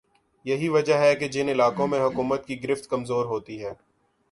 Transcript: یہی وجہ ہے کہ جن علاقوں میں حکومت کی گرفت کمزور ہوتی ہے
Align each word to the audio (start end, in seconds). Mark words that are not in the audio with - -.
یہی 0.45 0.69
وجہ 0.69 0.93
ہے 0.93 1.15
کہ 1.15 1.27
جن 1.27 1.49
علاقوں 1.49 1.87
میں 1.87 1.99
حکومت 2.01 2.45
کی 2.45 2.61
گرفت 2.63 2.89
کمزور 2.89 3.25
ہوتی 3.25 3.63
ہے 3.63 3.73